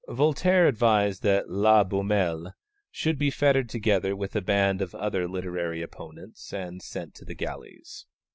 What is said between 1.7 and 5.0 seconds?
Beaumelle should be fettered together with a band of